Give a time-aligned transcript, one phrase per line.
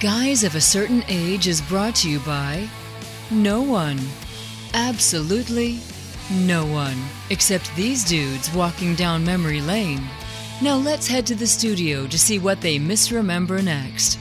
[0.00, 2.66] Guys of a Certain Age is brought to you by
[3.30, 4.00] no one.
[4.72, 5.78] Absolutely
[6.32, 6.96] no one.
[7.28, 10.02] Except these dudes walking down memory lane.
[10.62, 14.18] Now let's head to the studio to see what they misremember next.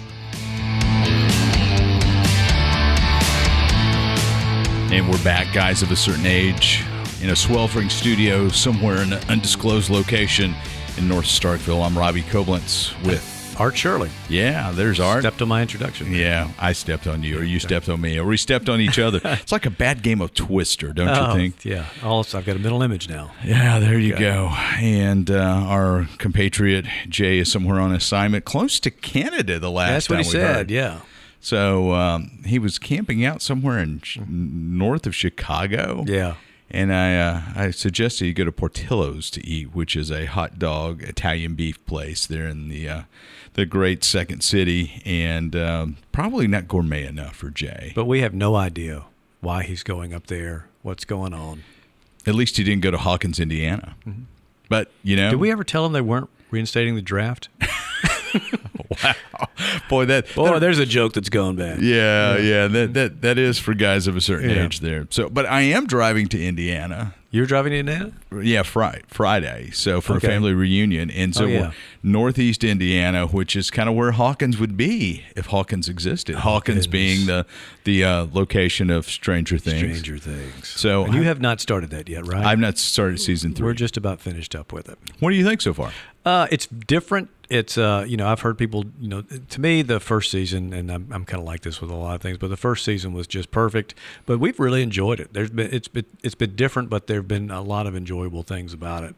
[4.91, 6.83] And we're back, guys of a certain age,
[7.21, 10.53] in a sweltering studio somewhere in an undisclosed location
[10.97, 11.85] in North Starkville.
[11.85, 14.09] I'm Robbie Koblenz with, Art Shirley.
[14.29, 15.21] yeah, there's Art.
[15.23, 16.13] Stepped on my introduction.
[16.13, 18.97] Yeah, I stepped on you, or you stepped on me, or we stepped on each
[18.97, 19.19] other.
[19.41, 21.65] It's like a bad game of Twister, don't Oh, you think?
[21.65, 21.85] Yeah.
[22.03, 23.31] Also, I've got a middle image now.
[23.43, 24.47] Yeah, there you go.
[24.79, 25.35] And uh,
[25.67, 29.59] our compatriot Jay is somewhere on assignment close to Canada.
[29.59, 30.55] The last That's what he said.
[30.55, 30.71] heard.
[30.71, 30.99] Yeah.
[31.41, 36.03] So um, he was camping out somewhere in sh- north of Chicago.
[36.07, 36.35] Yeah.
[36.71, 40.59] And I uh, I suggested you go to Portillo's to eat, which is a hot
[40.59, 43.01] dog Italian beef place there in the uh,
[43.53, 47.91] the great second city, and um, probably not gourmet enough for Jay.
[47.95, 49.05] But we have no idea
[49.41, 51.63] why he's going up there, what's going on.
[52.27, 53.95] At least he didn't go to Hawkins, Indiana.
[54.67, 57.49] But you know, Did we ever tell him they weren't reinstating the draft?
[59.03, 59.47] wow,
[59.89, 61.81] boy, that Boy, that- there's a joke that's going bad.
[61.81, 64.65] Yeah, yeah, that that that is for guys of a certain Yeah.
[64.65, 65.07] age there.
[65.09, 67.13] So, but I am driving to Indiana.
[67.31, 68.11] You're driving to Indiana?
[68.41, 69.69] Yeah, Friday, Friday.
[69.71, 70.27] So for Okay.
[70.27, 71.71] a family reunion, and so Oh, yeah.
[72.01, 76.37] northeast Indiana, which is kind of where Hawkins would be if Hawkins existed.
[76.37, 77.45] Hawkins being the
[77.83, 79.77] the uh, location of Stranger Things.
[79.99, 80.67] Stranger Things.
[80.67, 82.43] So And you I- have not started that yet, right?
[82.45, 83.65] I've not started season three.
[83.65, 84.97] We're just about finished up with it.
[85.19, 85.91] what do you think so far?
[86.25, 87.29] Uh, it's different.
[87.49, 90.91] It's uh, you know, I've heard people, you know, to me the first season, and
[90.91, 93.13] I'm, I'm kind of like this with a lot of things, but the first season
[93.13, 93.95] was just perfect.
[94.27, 95.33] But we've really enjoyed it.
[95.33, 98.73] There's been it's been it's been different, but there've been a lot of enjoyable things
[98.73, 99.15] about it.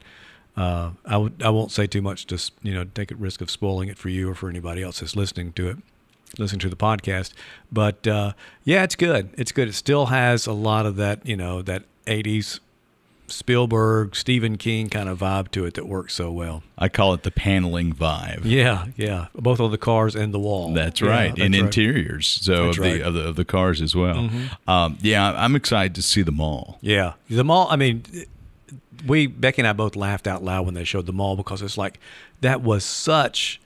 [0.58, 3.90] Uh, I I won't say too much to you know take a risk of spoiling
[3.90, 5.78] it for you or for anybody else that's listening to it,
[6.40, 7.34] listening to the podcast.
[7.72, 9.30] But uh, yeah, it's good.
[9.38, 9.68] It's good.
[9.68, 12.60] It still has a lot of that you know that '80s
[13.31, 16.64] Spielberg, Stephen King kind of vibe to it that works so well.
[16.77, 18.42] I call it the paneling vibe.
[18.43, 19.27] Yeah, yeah.
[19.36, 20.73] Both on the cars and the wall.
[20.73, 21.64] That's Yeah, right, that's and right.
[21.64, 22.27] interiors.
[22.27, 22.93] So of right.
[22.93, 23.02] Mm-hmm.
[23.02, 24.30] the of the of the cars as well.
[24.67, 26.77] Um, yeah, I'm excited to see the mall.
[26.81, 27.67] Yeah, the mall.
[27.69, 28.03] I mean,
[29.08, 31.77] we Becky and I both laughed out loud when they showed the mall because it's
[31.77, 31.99] like
[32.42, 33.59] that was such,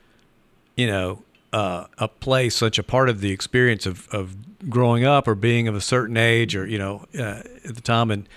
[0.75, 4.35] you know, uh, a place, such a part of the experience of of
[4.69, 8.09] growing up or being of a certain age or you know uh, at the time
[8.11, 8.27] and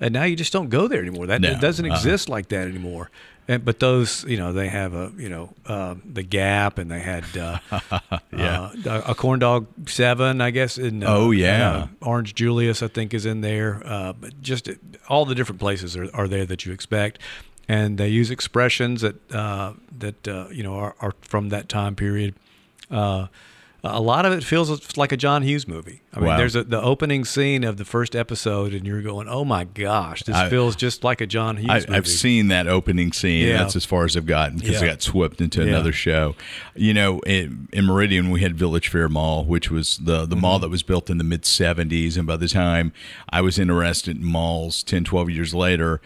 [0.00, 1.26] and now you just don't go there anymore.
[1.26, 1.94] That No, it doesn't uh-uh.
[1.94, 3.10] exist like that anymore.
[3.50, 7.00] And, but those, you know, they have a, you know, um, the Gap, and they
[7.00, 7.58] had, uh,
[8.30, 8.70] Yeah.
[8.86, 10.76] uh, a corn dog seven, I guess.
[10.76, 11.70] In, uh, Oh, yeah.
[11.70, 13.80] uh, Orange Julius, I think, is in there.
[13.86, 14.68] Uh, but just
[15.08, 17.20] all the different places are, are there that you expect,
[17.66, 21.94] and they use expressions that uh, that uh, you know are, are from that time
[21.96, 22.34] period.
[23.84, 26.02] Uh, a lot of it feels like a John Hughes movie.
[26.12, 26.36] I mean, Wow.
[26.36, 30.24] there's a, the opening scene of the first episode, and you're going, "Oh my gosh,
[30.24, 33.46] this I- feels just like a John Hughes I, movie." I've seen that opening scene.
[33.46, 33.58] Yeah.
[33.58, 35.68] That's as far as I've gotten because I got swept into Yeah.
[35.68, 36.34] another show.
[36.74, 40.40] You know, in, in Meridian, we had Village Fair Mall, which was the, the Mm-hmm.
[40.40, 42.16] mall that was built in the mid 70s.
[42.16, 42.92] And by the time
[43.30, 46.00] I was interested in malls 10, 12 years later,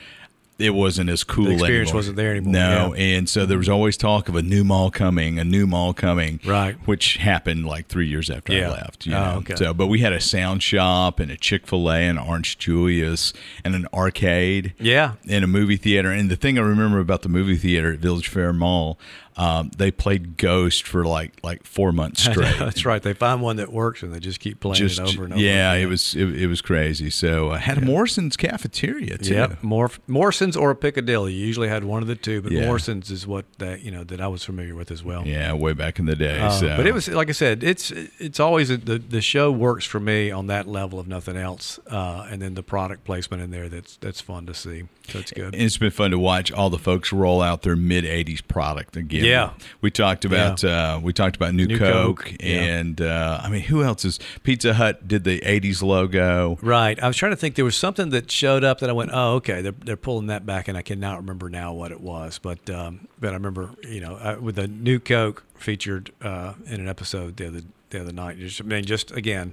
[0.58, 1.98] it wasn't as cool The experience anymore.
[1.98, 3.16] wasn't there anymore, No, yeah.
[3.16, 6.38] and so there was always talk of a new mall coming, a new mall coming,
[6.44, 6.76] Right.
[6.86, 8.68] Which happened like three years after Yeah.
[8.68, 9.06] I left.
[9.06, 9.36] You Oh, know?
[9.38, 9.54] okay.
[9.56, 13.32] So, but we had a sound shop and a Chick Fil A and Orange Julius
[13.64, 16.10] and an arcade yeah, and a movie theater.
[16.12, 18.98] And the thing I remember about the movie theater at Village Fair Mall,
[19.36, 22.58] um, they played Ghost for like like four months straight.
[22.58, 23.02] that's right.
[23.02, 25.42] They find one that works, and they just keep playing Just it over and over.
[25.42, 25.82] yeah, again.
[25.86, 27.08] it was it, it was crazy.
[27.10, 29.34] So I had a Morrison's cafeteria too.
[29.34, 31.32] Yep, Morf- Morrison's or a Piccadilly.
[31.32, 32.66] You usually had one of the two, but Yeah.
[32.66, 35.26] Morrison's is what that you know that I was familiar with as well.
[35.26, 36.38] Yeah, way back in the day.
[36.40, 36.76] Uh, so.
[36.76, 40.00] But it was like I said, it's it's always a, the the show works for
[40.00, 43.68] me on that level of nothing else, uh, and then the product placement in there
[43.68, 44.84] that's that's fun to see.
[45.08, 45.52] So it's good.
[45.54, 48.96] And it's been fun to watch all the folks roll out their mid '80s product
[48.96, 49.21] again.
[49.24, 49.52] Yeah.
[49.80, 52.60] we talked about uh, we talked about New, New Coke, Coke, yeah.
[52.60, 56.58] and uh, I mean, who else is Pizza Hut did the '80s logo?
[56.62, 57.02] Right.
[57.02, 57.54] I was trying to think.
[57.54, 60.46] There was something that showed up that I went, "Oh, okay." They're, they're pulling that
[60.46, 62.38] back, and I cannot remember now what it was.
[62.38, 66.80] But um, but I remember, you know, uh, with the new Coke featured uh, in
[66.80, 67.60] an episode the other
[67.90, 68.38] the other night.
[68.38, 69.52] Just, I mean, just again,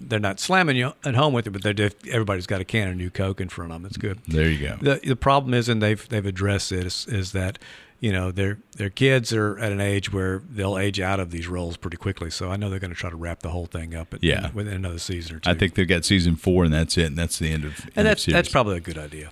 [0.00, 2.88] they're not slamming you at home with it, but they're just, everybody's got a can
[2.88, 3.86] of new Coke in front of them.
[3.86, 4.18] It's good.
[4.26, 4.76] There you go.
[4.80, 7.58] The the problem is, and they've they've addressed it, is, is that
[8.00, 11.46] you know their their kids are at an age where they'll age out of these
[11.48, 12.30] roles pretty quickly.
[12.30, 14.50] So I know they're going to try to wrap the whole thing up at, Yeah.
[14.52, 15.50] within another season or two.
[15.50, 17.80] I think they've got season four, and that's it, and that's the end of.
[17.80, 18.34] end and of that's series.
[18.34, 19.30] that's probably a good idea.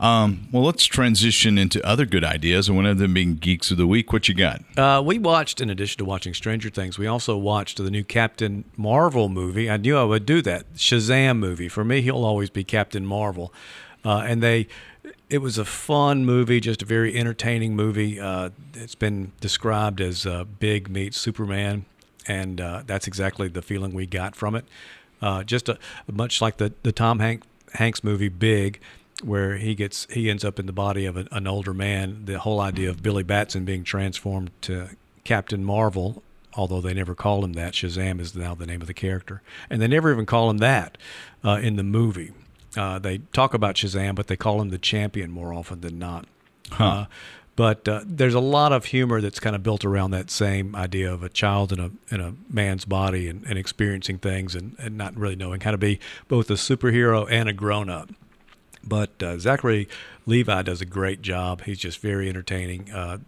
[0.00, 3.76] Um, well, let's transition into other good ideas, and one of them being Geeks of
[3.76, 4.12] the Week.
[4.12, 4.60] What you got?
[4.76, 8.64] Uh, we watched, in addition to watching Stranger Things, we also watched the new Captain
[8.76, 9.70] Marvel movie.
[9.70, 10.74] I knew I would do that.
[10.74, 11.68] Shazam movie.
[11.68, 13.54] For me, he'll always be Captain Marvel.
[14.04, 14.66] Uh, and they,
[15.30, 18.20] it was a fun movie, just a very entertaining movie.
[18.20, 21.86] Uh, it's been described as uh, Big meets Superman,
[22.26, 24.64] and uh, that's exactly the feeling we got from it.
[25.22, 25.78] Uh, just a,
[26.10, 27.42] much like the the Tom Hank,
[27.72, 28.80] Hanks movie Big
[29.22, 32.24] where he gets he ends up in the body of an, an older man.
[32.24, 34.90] The whole idea of Billy Batson being transformed to
[35.24, 36.22] Captain Marvel,
[36.54, 37.74] although they never call him that.
[37.74, 40.98] Shazam is now the name of the character, and they never even call him that
[41.44, 42.32] uh, in the movie.
[42.76, 46.26] Uh, they talk about Shazam, but they call him the champion more often than not.
[46.70, 46.84] Huh.
[46.84, 47.06] Uh,
[47.56, 51.12] but uh, there's a lot of humor that's kind of built around that same idea
[51.12, 54.96] of a child in a in a man's body and, and experiencing things and, and
[54.98, 58.10] not really knowing how to be both a superhero and a grown up.
[58.82, 59.88] But uh, Zachary
[60.26, 61.62] Levi does a great job.
[61.62, 62.90] He's just very entertaining.
[62.90, 63.18] Uh,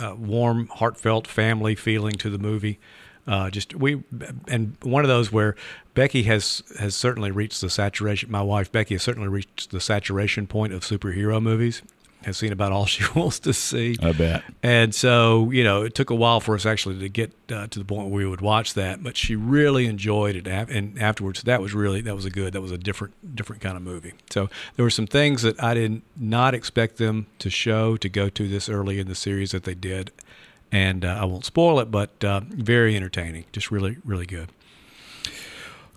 [0.00, 2.78] uh, warm, heartfelt family feeling to the movie.
[3.26, 4.02] Uh, just we
[4.48, 5.54] and one of those where
[5.94, 8.30] Becky has has certainly reached the saturation.
[8.30, 11.82] My wife Becky has certainly reached the saturation point of superhero movies
[12.24, 13.96] has seen about all she wants to see.
[14.02, 14.42] I bet.
[14.62, 17.78] And so, you know, it took a while for us actually to get uh, to
[17.78, 20.46] the point where we would watch that, but she really enjoyed it.
[20.46, 23.76] And afterwards, that was really that was a good, that was a different different kind
[23.76, 24.12] of movie.
[24.30, 28.28] So there were some things that I did not expect them to show to go
[28.28, 30.12] to this early in the series that they did,
[30.72, 34.48] and uh, I won't spoil it, but uh, very entertaining, just really really good.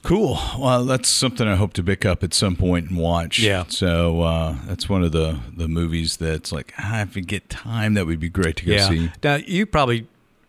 [0.04, 0.38] Cool.
[0.60, 3.40] Well, that's something I hope to pick up at some point and watch.
[3.40, 3.64] Yeah.
[3.70, 7.96] So uh, that's one of the the movies that's like ah, if we get time,
[7.96, 8.90] that would be great to go yeah.
[8.90, 9.12] see.
[9.24, 10.06] Now you probably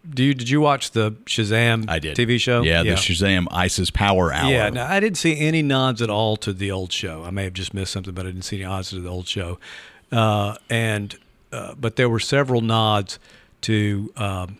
[0.08, 0.24] do.
[0.24, 1.88] You, did you watch the Shazam?
[1.88, 2.16] I did.
[2.16, 2.62] TV show.
[2.62, 4.50] Yeah, the Shazam ISIS Power Hour.
[4.50, 4.68] Yeah.
[4.68, 7.24] Now I didn't see any nods at all to the old show.
[7.24, 9.26] I may have just missed something, but I didn't see any nods to the old
[9.26, 9.58] show.
[10.12, 11.16] Uh, and
[11.50, 13.18] uh, but there were several nods
[13.66, 14.12] to.
[14.16, 14.58] Um,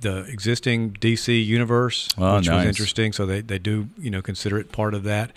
[0.00, 2.58] the existing DC universe, Oh, which nice.
[2.58, 3.12] was interesting.
[3.14, 5.32] So they, they do you know consider it part of that,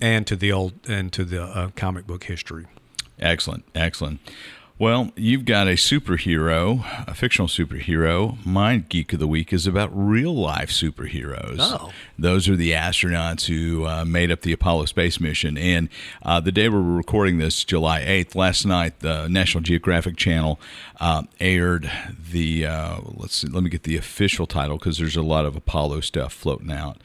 [0.00, 2.64] and to the old and to the uh, comic book history.
[3.20, 4.20] Excellent, excellent.
[4.78, 8.38] Well, you've got a superhero, a fictional superhero.
[8.46, 11.56] My geek of the week is about real life superheroes.
[11.58, 11.90] Oh.
[12.16, 15.58] Those are the astronauts who uh, made up the Apollo space mission.
[15.58, 15.88] And
[16.22, 20.60] uh, the day we're recording this, July 8th, last night, the National Geographic Channel
[21.00, 21.90] uh, aired
[22.30, 25.56] the, uh, let's see, let me get the official title because there's a lot of
[25.56, 26.98] Apollo stuff floating out.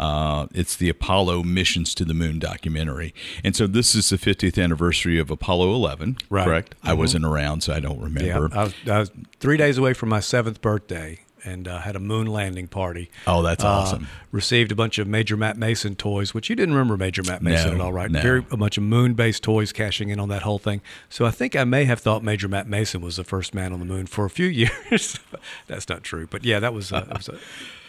[0.00, 3.12] Uh, it's the Apollo Missions to the Moon documentary.
[3.44, 6.44] And so this is the 50th anniversary of Apollo 11, Right.
[6.46, 6.74] correct?
[6.82, 8.48] I wasn't around, so I don't remember.
[8.56, 9.10] I was, I was
[9.40, 13.10] three days away from my seventh birthday and uh, had a moon landing party.
[13.26, 14.08] Oh, that's Uh, awesome.
[14.30, 17.68] Received a bunch of Major Matt Mason toys, which you didn't remember Major Matt Mason
[17.70, 18.10] No, at all, right?
[18.10, 18.20] no.
[18.22, 20.80] Very a bunch of moon-based toys cashing in on that whole thing.
[21.08, 23.78] So I think I may have thought Major Matt Mason was the first man on
[23.80, 25.18] the moon for a few years.
[25.66, 27.38] That's not true, but yeah, that was, uh, was a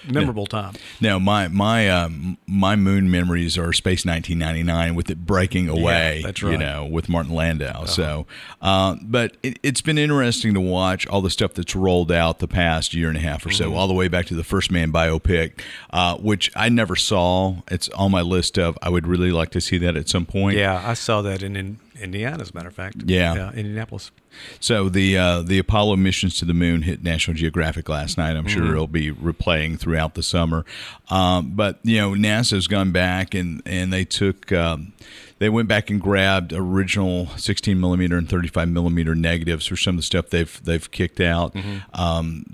[0.08, 0.74] memorable time.
[1.00, 6.22] No, my my um, my moon memories are Space 1999 with it breaking away.
[6.24, 6.54] that's right.
[6.54, 7.86] You know, with Martin Landau.
[7.86, 8.26] So,
[8.62, 12.48] uh, but it, it's been interesting to watch all the stuff that's rolled out the
[12.48, 14.92] past year and a half or so, all the way back to the First Man
[14.92, 15.62] biopic,
[15.92, 17.58] uh, which I never saw.
[17.70, 20.58] It's on my list of I would really like to see that at some point.
[20.58, 22.98] Yeah, I saw that and in Indiana, as a matter of fact.
[23.06, 23.52] Yeah.
[23.52, 24.12] Indianapolis.
[24.60, 28.36] So the uh, the Apollo missions to the moon hit National Geographic last night.
[28.36, 30.66] I'm sure it'll be replaying throughout the summer.
[31.10, 34.52] Um, but you know, NASA's gone back and and they took.
[34.52, 34.94] Um,
[35.40, 39.98] they went back and grabbed original 16 millimeter and 35 millimeter negatives for some of
[39.98, 41.56] the stuff they've they've kicked out.
[41.96, 42.46] Um,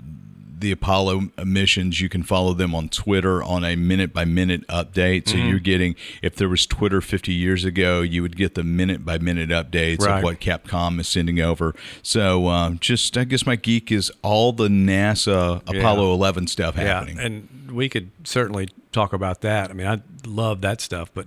[0.60, 5.28] the Apollo missions, you can follow them on Twitter on a minute by minute update.
[5.28, 9.04] So you're getting, if there was Twitter 50 years ago, you would get the minute
[9.04, 10.18] by minute updates Right.
[10.18, 11.74] of what Capcom is sending over.
[12.02, 17.16] So um, just, I guess my geek is all the NASA Apollo 11 stuff happening.
[17.16, 19.70] Yeah, and we could certainly talk about that.
[19.70, 21.26] I mean, I love that stuff, but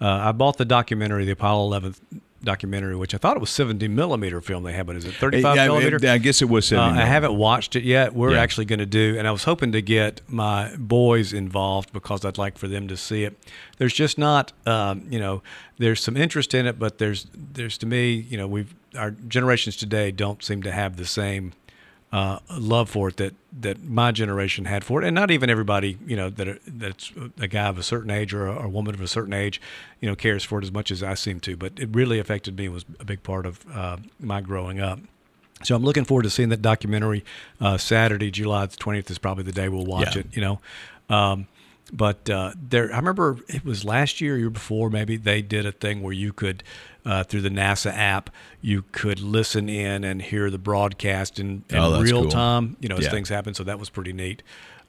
[0.00, 1.94] uh, I bought the documentary, the Apollo 11
[2.44, 5.56] documentary, which I thought it was 70 millimeter film they had, but is it 35
[5.56, 5.98] Yeah, millimeter?
[6.08, 8.14] I guess it was 70 Uh, I haven't watched it yet.
[8.14, 8.40] We're Yeah.
[8.42, 12.38] actually going to do, and I was hoping to get my boys involved because I'd
[12.38, 13.38] like for them to see it.
[13.78, 15.42] There's just not, um, you know,
[15.78, 19.74] there's some interest in it, but there's, there's to me, you know, we've our generations
[19.76, 21.52] today don't seem to have the same
[22.12, 25.98] uh, love for it that that my generation had for it, and not even everybody,
[26.06, 28.94] you know, that are, that's a guy of a certain age or a, a woman
[28.94, 29.60] of a certain age,
[30.00, 31.56] you know, cares for it as much as I seem to.
[31.56, 32.66] But it really affected me.
[32.66, 34.98] and Was a big part of uh, my growing up.
[35.64, 37.24] So I'm looking forward to seeing that documentary
[37.60, 40.20] uh, Saturday, July the 20th is probably the day we'll watch Yeah.
[40.22, 40.26] it.
[40.36, 40.60] You know,
[41.08, 41.46] um,
[41.92, 45.72] but uh, there, I remember it was last year, year before, maybe they did a
[45.72, 46.62] thing where you could,
[47.04, 48.30] uh, through the NASA app,
[48.60, 52.30] you could listen in and hear the broadcast in, in Oh, real cool.
[52.30, 52.76] time.
[52.80, 53.10] You know, as Yeah.
[53.10, 53.54] things happen.
[53.54, 54.42] So that was pretty neat,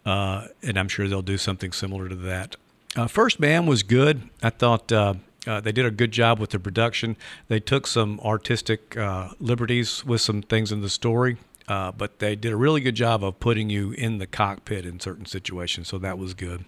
[0.05, 2.55] uh, and I'm sure they'll do something similar to that.
[2.95, 4.21] Uh, First Man was good.
[4.41, 4.91] I thought.
[4.91, 5.15] Uh,
[5.45, 7.17] uh, they did a good job with the production.
[7.49, 11.35] They took some artistic uh, liberties with some things in the story,
[11.67, 15.01] uh, but they did a really good job of putting you in the cockpit in
[15.01, 15.89] certain situations.
[15.89, 16.63] So that was good.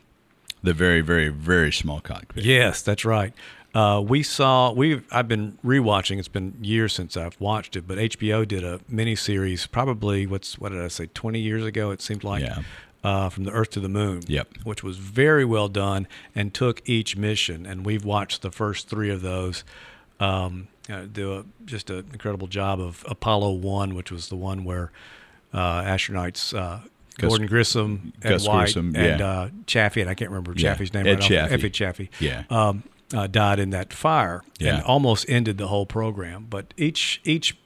[0.61, 2.43] The very, very, very small cockpit.
[2.43, 3.31] Yes, that's right.
[3.75, 6.17] Uh, we saw we I've been rewatching.
[6.17, 9.69] It's been years since I've watched it, but HBO did a miniseries.
[9.69, 11.07] Probably what's what did I say?
[11.13, 12.41] Twenty years ago, it seemed like.
[12.43, 12.61] Yeah.
[13.03, 14.21] Uh, from the Earth to the Moon.
[14.25, 14.47] Yep.
[14.63, 19.11] Which was very well done and took each mission, and we've watched the first three
[19.11, 19.63] of those.
[20.19, 24.63] Um, uh, do a, just an incredible job of Apollo One, which was the one
[24.63, 24.91] where
[25.53, 26.57] uh, astronauts.
[26.57, 26.79] Uh,
[27.19, 30.71] Gus- Gordon Grissom, Ed Gus White, Grissom, and uh, Chaffee, and I can't remember Yeah,
[30.73, 31.53] Chaffee's name Ed right Chaffee.
[31.53, 32.43] Effie Chaffee Yeah.
[32.49, 32.81] um,
[33.13, 34.75] uh, died in that fire Yeah.
[34.77, 36.47] and almost ended the whole program.
[36.49, 37.57] But each each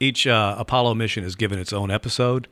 [0.00, 2.48] each uh, Apollo mission is given its own episode,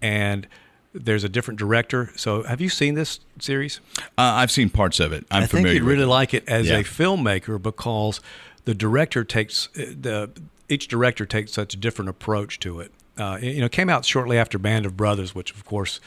[0.00, 0.46] and
[0.94, 2.10] there's a different director.
[2.16, 3.80] So, have you seen this series?
[4.16, 5.26] Uh, I've seen parts of it.
[5.30, 6.08] I'm I think familiar you'd with really it.
[6.08, 6.78] like it as Yeah.
[6.78, 8.20] a filmmaker because
[8.64, 10.30] the director takes uh, the
[10.68, 12.92] each director takes such a different approach to it.
[13.18, 16.00] Uh, you know, it came out shortly after Band of Brothers, which of course,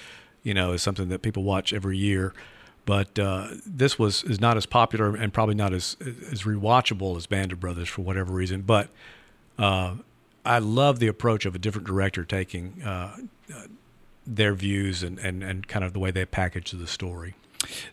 [0.44, 2.34] you know, is something that people watch every year.
[2.90, 5.96] But uh, this was is not as popular and probably not as
[6.32, 8.64] as rewatchable as Band of Brothers for whatever reason.
[8.64, 8.90] But
[9.60, 9.98] uh,
[10.44, 13.16] I love the approach of a different director taking uh,
[13.56, 13.62] uh,
[14.26, 17.36] their views and, and, and kind of the way they package the story.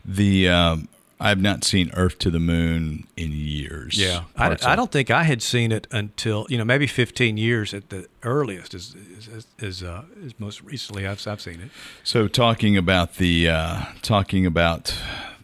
[0.02, 0.88] The um,
[1.18, 3.98] I've not seen Earth to the Moon in years.
[4.36, 7.88] I, I don't think I had seen it until you know maybe 15 years at
[7.88, 11.70] the earliest is is is, uh, is most recently I've I've seen it.
[12.04, 14.94] So talking about the uh, talking about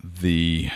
[0.02, 0.68] the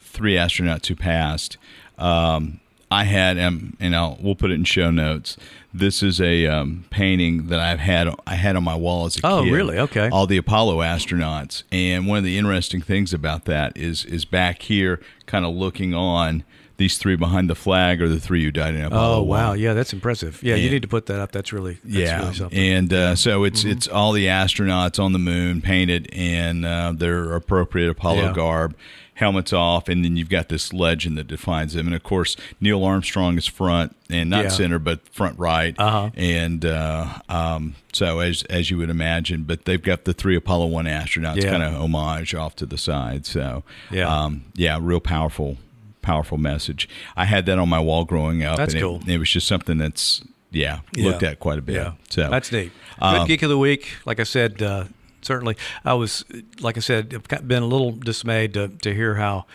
[0.00, 1.58] three astronauts who passed,
[1.98, 5.36] um, I had um, and I'll we'll put it in show notes.
[5.74, 9.20] This is a um, painting that I've had I had on my wall as a
[9.24, 9.52] Oh, kid.
[9.52, 9.78] really?
[9.78, 10.08] Okay.
[10.08, 14.62] All the Apollo astronauts, and one of the interesting things about that is is back
[14.62, 16.44] here, kind of looking on.
[16.78, 19.16] These three behind the flag are the three who died in Apollo.
[19.18, 19.58] Oh wow, 1.
[19.58, 20.40] yeah, that's impressive.
[20.44, 21.32] Yeah, you need to put that up.
[21.32, 22.56] That's really that's yeah, really something.
[22.56, 23.70] and uh, so it's Mm-hmm.
[23.72, 28.32] it's all the astronauts on the moon painted in uh, their appropriate Apollo Yeah.
[28.32, 28.76] garb,
[29.18, 31.86] helmets off, and then you've got this legend that defines them.
[31.88, 34.48] And of course, Neil Armstrong is front and not Yeah.
[34.50, 35.74] center, but front right.
[35.76, 36.10] Uh-huh.
[36.16, 40.66] And uh, um, so as as you would imagine, but they've got the three Apollo
[40.66, 41.50] one astronauts Yeah.
[41.50, 43.26] kind of homage off to the side.
[43.26, 44.08] So Yeah.
[44.08, 45.56] um, yeah, real powerful.
[46.00, 46.88] Powerful message.
[47.16, 48.56] I had that on my wall growing up.
[48.56, 49.02] That's and it- cool.
[49.06, 50.22] It, was just something that's
[50.52, 51.30] yeah, looked Yeah.
[51.30, 51.74] at quite a bit.
[51.74, 52.70] Yeah, So that's neat.
[53.00, 53.88] Good um, geek of the week.
[54.06, 54.84] Like I said, uh,
[55.22, 56.24] certainly I was.
[56.60, 59.46] Like I said, I've been a little dismayed to to hear how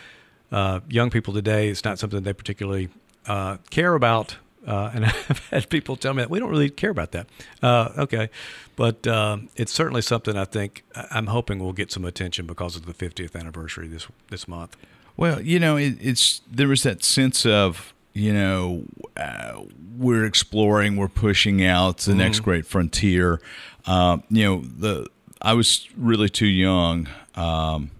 [0.52, 1.68] uh, young people today.
[1.68, 2.88] It's not something they particularly
[3.26, 4.36] uh, care about.
[4.66, 7.26] Uh, and I've had people tell me that we don't really care about that.
[7.62, 8.30] Uh, okay,
[8.76, 12.86] but um, it's certainly something I think I'm hoping will get some attention because of
[12.86, 14.76] the 50th anniversary this this month.
[15.16, 18.84] Well, you know, it, it's there was that sense of you know
[19.18, 19.60] uh,
[19.98, 22.44] we're exploring, we're pushing out the next Mm-hmm.
[22.44, 23.40] great frontier.
[23.86, 25.08] Um, you know, the
[25.44, 27.90] I was really too young um,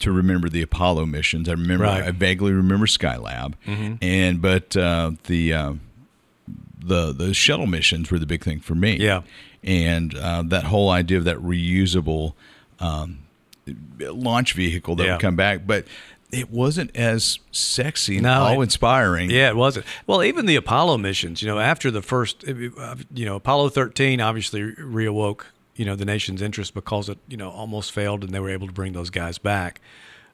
[0.00, 1.48] to remember the Apollo missions.
[1.48, 2.04] I remember, Right.
[2.04, 3.54] I vaguely remember Skylab,
[4.00, 5.72] and but uh, the uh,
[6.78, 8.96] the the shuttle missions were the big thing for me.
[8.98, 9.22] Yeah.
[9.64, 12.34] and uh, that whole idea of that reusable
[12.78, 13.18] um,
[13.98, 15.12] launch vehicle that Yeah.
[15.14, 15.86] would come back, but
[16.30, 19.30] it wasn't as sexy and No, awe inspiring.
[19.30, 19.86] Yeah, it wasn't.
[20.06, 22.54] Well, even the Apollo missions, you know, after the first, uh,
[23.12, 25.42] you know, Apollo 13 obviously reawoke,
[25.76, 28.66] you know, the nation's interest because it, you know, almost failed and they were able
[28.66, 29.80] to bring those guys back.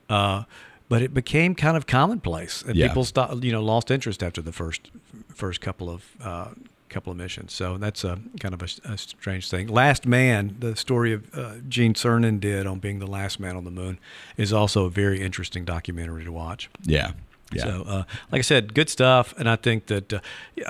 [0.08, 0.44] Uh,
[0.88, 2.88] but it became kind of commonplace and Yeah.
[2.88, 4.90] people stopped, you know, lost interest after the first
[5.34, 6.48] first couple of uh,
[6.90, 7.54] couple of missions.
[7.54, 9.68] So that's a kind of a, a strange thing.
[9.68, 13.64] Last Man, the story of uh, Gene Cernan did on being the last man on
[13.64, 13.98] the moon,
[14.36, 16.68] is also a very interesting documentary to watch.
[16.82, 17.12] yeah,
[17.50, 17.62] yeah.
[17.62, 20.20] So, uh, like I said, good stuff, and I think that uh,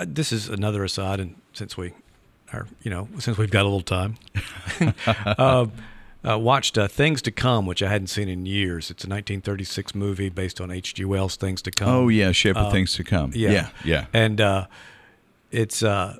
[0.07, 1.19] this is another aside.
[1.19, 1.93] And since we
[2.53, 4.17] are, you know, since we've got a little time,
[5.07, 5.67] uh,
[6.29, 8.91] uh, watched uh, Things to Come, which I hadn't seen in years.
[8.91, 11.05] It's a 1936 movie based on H.G.
[11.05, 11.89] Wells' Things to Come.
[11.89, 13.33] oh yeah, shape of uh, things to come.
[13.35, 14.07] yeah, yeah, yeah.
[14.13, 14.67] and uh,
[15.51, 15.83] it's.
[15.83, 16.17] Uh,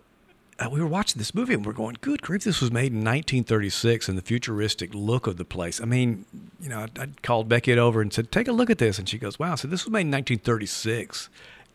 [0.59, 2.99] uh, we were watching this movie and we're going, good grief, this was made in
[2.99, 5.81] 1936 and the futuristic look of the place.
[5.81, 6.25] I mean,
[6.61, 8.99] you know, I, I called Becky over and said, take a look at this.
[8.99, 9.57] And she goes, wow.
[9.57, 11.31] So this was made in 1936.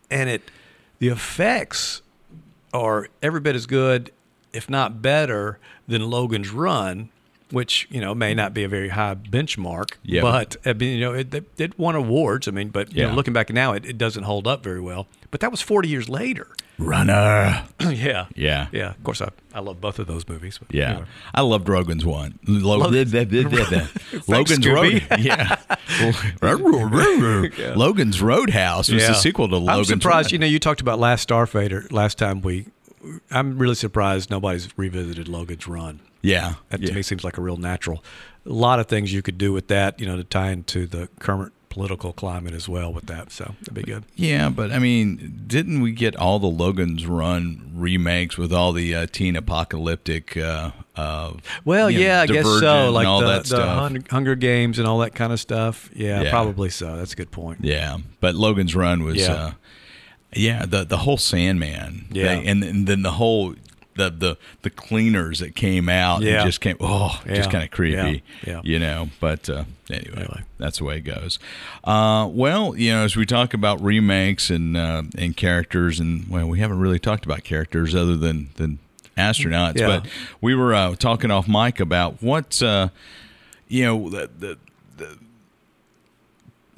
[0.10, 0.42] And it,
[1.00, 2.02] the effects
[2.72, 4.12] are every bit as good,
[4.58, 7.10] if not better, than Logan's Run.
[7.50, 10.22] which you know may not be a very high benchmark, Yeah.
[10.22, 12.46] but I mean, you know it, it, won awards.
[12.50, 15.08] I mean, but you know, looking back now, it, it doesn't hold up very well.
[15.32, 16.48] But that was 40 years later.
[16.78, 17.64] Runner.
[17.80, 18.68] yeah, Yeah.
[18.74, 18.90] yeah.
[18.92, 20.60] Of course, I, I love both of those movies.
[20.72, 21.06] Yeah, anyway.
[21.34, 22.38] I loved Rogan's one.
[22.48, 22.78] Lo-.
[22.80, 25.10] Logan's Scooby.
[26.42, 27.54] Road.
[27.58, 27.74] Yeah.
[27.76, 29.92] Logan's Roadhouse was the sequel to Logan's.
[29.92, 30.28] I'm surprised.
[30.28, 30.32] Road.
[30.34, 32.66] You know, you talked about Last Starfighter last time we.
[33.32, 36.00] I'm really surprised nobody's revisited Logan's Run.
[36.22, 36.88] Yeah, That yeah.
[36.90, 38.04] to me seems like a real natural.
[38.46, 41.08] A lot of things you could do with that, you know, to tie into the
[41.20, 43.32] current political climate as well with that.
[43.32, 44.04] So that'd be good.
[44.16, 48.96] Yeah, but I mean, didn't we get all the Logan's Run remakes with all the
[48.96, 50.36] uh, teen apocalyptic?
[50.36, 51.34] Uh, uh,
[51.66, 52.90] Well, you know, yeah, I guess so.
[52.92, 53.80] Like all the, that the stuff.
[53.80, 55.90] Hun- Hunger Games and all that kind of stuff.
[55.94, 56.32] Yeah, Yeah.
[56.32, 56.98] probably so.
[56.98, 57.60] That's a good point.
[57.62, 59.54] Yeah, but Logan's Run was, Yeah.
[60.34, 62.32] Yeah, the the whole Sandman, Yeah.
[62.32, 63.56] and, and then the whole
[63.96, 66.42] the the the cleaners that came out, Yeah.
[66.42, 67.36] and just came, oh, Yeah.
[67.36, 68.54] just kind of creepy, Yeah.
[68.54, 68.62] Yeah.
[68.64, 69.10] you know.
[69.20, 70.42] But uh, anyway, Anyway.
[70.60, 71.40] that's the way it goes.
[71.84, 76.48] Uh, well, you know, as we talk about remakes and uh, and characters, and well,
[76.48, 78.80] we haven't really talked about characters other than than
[79.18, 79.88] astronauts, Yeah.
[79.88, 80.08] but
[80.42, 82.90] we were uh, talking off mic about what uh,
[83.68, 84.58] you know the, the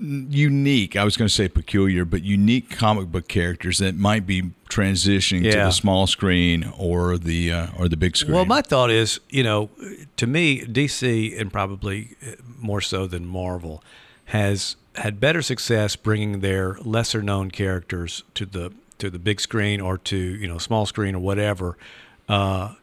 [0.02, 4.52] unique i was going to say peculiar but unique comic book characters that might be
[4.70, 8.92] transitioning to the small screen or the uh, or the big screen Well, my thought
[8.92, 9.70] is, you know,
[10.16, 13.84] to me, DC and probably uh, more so than Marvel
[14.26, 19.82] has had better success bringing their lesser known characters to the to the big screen
[19.82, 21.78] or to you know small screen or whatever
[22.30, 22.76] uh,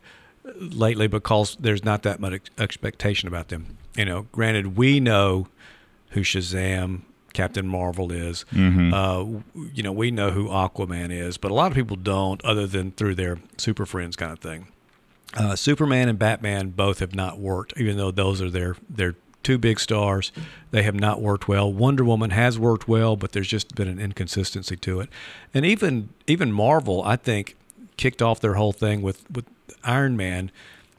[0.59, 3.79] lately because there's not that much expectation about them.
[3.97, 5.49] You know, granted, we know
[6.17, 7.03] who Shazam,
[7.35, 8.47] Captain Marvel is.
[8.53, 8.95] Mm-hmm.
[8.95, 9.41] Uh,
[9.75, 12.93] you know, we know who Aquaman is, but a lot of people don't, other than
[12.93, 14.69] through their Super Friends kind of thing.
[15.35, 19.59] Uh, Superman and Batman both have not worked, even though those are their their two
[19.59, 20.33] big stars.
[20.71, 21.71] They have not worked well.
[21.71, 25.11] Wonder Woman has worked well, but there's just been an inconsistency to it.
[25.53, 27.55] And even even Marvel, I think,
[27.99, 29.45] kicked off their whole thing with with
[29.85, 30.51] Iron Man,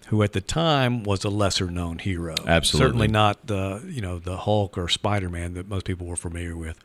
[0.07, 2.35] who at the time was a lesser known hero.
[2.45, 2.87] Absolutely.
[2.87, 6.55] certainly not the you know the Hulk or Spider Man that most people were familiar
[6.55, 6.77] with.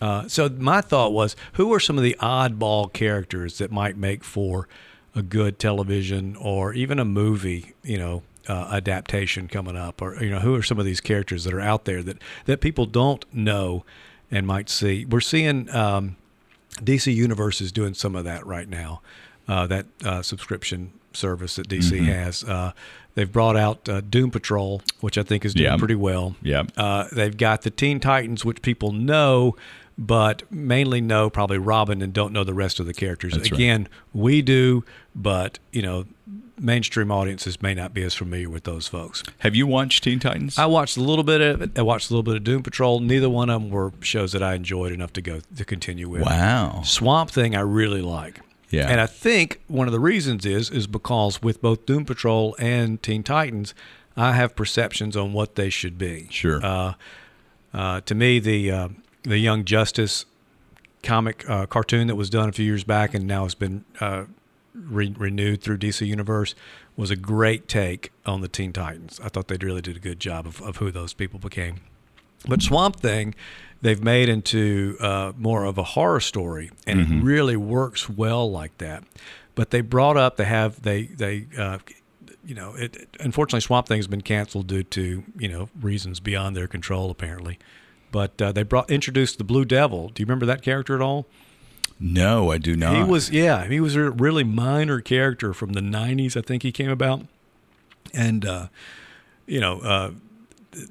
[0.00, 4.24] Uh, so my thought was, who are some of the oddball characters that might make
[4.24, 4.66] for
[5.14, 10.30] a good television or even a movie, you know, uh, adaptation coming up, or you
[10.30, 13.24] know, who are some of these characters that are out there that that people don't
[13.32, 13.84] know
[14.30, 15.04] and might see?
[15.04, 16.16] We're seeing um,
[16.78, 19.02] DC Universe is doing some of that right now.
[19.46, 22.04] Uh, that uh, subscription service that DC Mm-hmm.
[22.06, 22.44] has.
[22.44, 22.72] Uh,
[23.14, 25.76] they've brought out uh, Doom Patrol, which I think is doing Yeah.
[25.76, 26.36] pretty well.
[26.42, 26.64] Yeah.
[26.76, 29.56] Uh, they've got the Teen Titans, which people know,
[29.98, 33.34] but mainly know probably Robin and don't know the rest of the characters.
[33.34, 33.58] That's right.
[33.58, 36.06] Again, we do, but you know,
[36.58, 39.22] mainstream audiences may not be as familiar with those folks.
[39.38, 41.78] have you watched teen titans I watched a little bit of it.
[41.78, 43.00] I watched a little bit of Doom Patrol.
[43.00, 46.22] Neither one of them were shows that I enjoyed enough to go to continue with.
[46.22, 48.40] wow Swamp Thing I really like.
[48.72, 48.88] Yeah.
[48.88, 53.00] And I think one of the reasons is is because with both Doom Patrol and
[53.02, 53.74] Teen Titans,
[54.16, 56.26] I have perceptions on what they should be.
[56.30, 56.64] Sure.
[56.64, 56.94] Uh,
[57.74, 58.88] uh, to me, the uh,
[59.22, 60.24] the Young Justice
[61.02, 64.24] comic uh, cartoon that was done a few years back and now has been uh,
[64.74, 66.54] re- renewed through DC Universe
[66.96, 69.20] was a great take on the Teen Titans.
[69.22, 71.80] I thought they really did a good job of, of who those people became.
[72.48, 73.34] But Swamp Thing,
[73.82, 78.76] they've made into uh, more of a horror story, and it really works well like
[78.78, 79.04] that.
[79.54, 81.78] But they brought up, they have, they, they, uh,
[82.44, 86.20] you know, it, it- unfortunately, Swamp Thing has been canceled due to you know reasons
[86.20, 87.58] beyond their control, apparently.
[88.10, 90.08] But uh, they brought introduced the Blue Devil.
[90.08, 91.26] Do you remember that character at all?
[92.04, 95.80] no i do not He was, yeah, he was a really minor character from the
[95.80, 96.36] '90s.
[96.36, 97.22] I think he came about,
[98.12, 98.66] and uh,
[99.46, 100.10] you know, uh,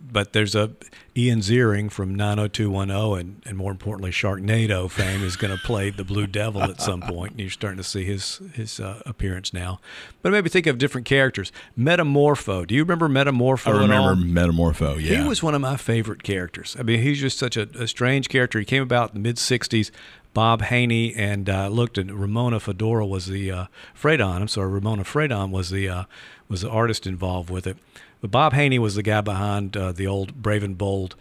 [0.02, 0.72] but there's a
[1.18, 6.04] Ian Ziering from 90210 and, and more importantly Sharknado fame is going to play the
[6.04, 7.32] Blue Devil at some point.
[7.32, 9.80] And you're starting to see his his uh, appearance now.
[10.22, 11.52] But maybe think of different characters.
[11.78, 12.66] Metamorpho.
[12.66, 13.68] Do you remember Metamorpho?
[13.68, 16.76] i remember metamorpho yeah He was one of my favorite characters.
[16.80, 18.60] I mean, he's just such a, a strange character.
[18.60, 19.92] He came about in the mid '60s.
[20.34, 23.66] Bob Haney and uh, looked at Ramona Fedora was the uh,
[24.00, 24.42] Fradon.
[24.42, 26.04] I'm sorry, Ramona Fradon was the uh,
[26.48, 27.78] was the artist involved with it.
[28.22, 31.16] But Bob Haney was the guy behind uh, the old Brave and Bold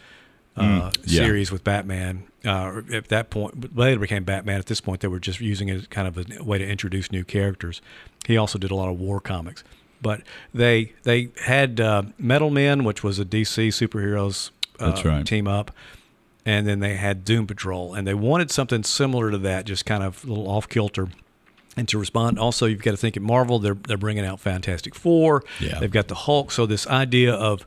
[0.57, 1.25] uh, yeah.
[1.25, 2.25] series with Batman.
[2.45, 4.59] Uh, at that point, later became Batman.
[4.59, 7.11] At this point, they were just using it as kind of a way to introduce
[7.11, 7.81] new characters.
[8.27, 9.65] He also did a lot of war comics.
[10.03, 10.23] But
[10.55, 15.27] they they had uh, Metal Men, which was a DC superheroes uh, That's right.
[15.27, 15.71] team up,
[16.51, 20.03] and then they had Doom Patrol, and they wanted something similar to that, just kind
[20.03, 21.09] of a little off kilter.
[21.77, 22.39] and to respond.
[22.39, 25.45] Also, you've got to think at Marvel, they're they're bringing out Fantastic Four.
[25.61, 25.79] Yeah.
[25.79, 26.51] They've got the Hulk.
[26.51, 27.65] So this idea of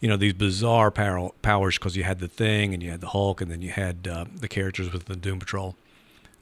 [0.00, 3.08] you know these bizarre power, powers because you had the Thing and you had the
[3.08, 5.74] Hulk and then you had uh, the characters with the Doom Patrol.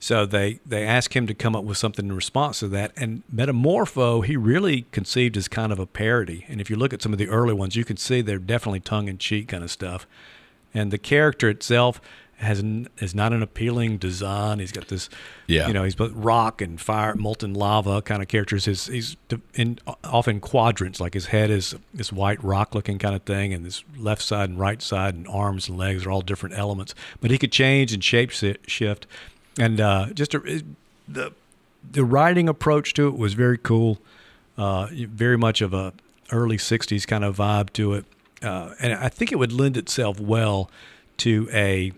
[0.01, 2.91] So they they asked him to come up with something in response to that.
[2.97, 6.45] And Metamorpho, he really conceived as kind of a parody.
[6.49, 8.81] And if you look at some of the early ones, you can see they're definitely
[8.81, 10.07] tongue in cheek kind of stuff.
[10.75, 12.01] And the character itself
[12.39, 12.63] has
[12.99, 14.59] is not an appealing design.
[14.59, 15.09] He's got this,
[15.47, 15.69] Yeah.
[15.69, 18.65] you know, he's rock and fire, molten lava kind of characters.
[18.65, 19.17] His he's
[19.55, 23.65] in often quadrants, like his head is this white rock looking kind of thing, and
[23.65, 26.93] this left side and right side and arms and legs are all different elements.
[27.21, 28.31] But he could change and shape
[28.67, 29.07] shift,
[29.59, 30.65] and uh, just a,
[31.09, 31.33] the
[31.89, 34.01] the writing approach to it was very cool.
[34.59, 35.93] Uh, very much of a
[36.33, 38.05] early '60s kind of vibe to it,
[38.45, 40.71] uh, and I think it would lend itself well
[41.19, 41.93] to a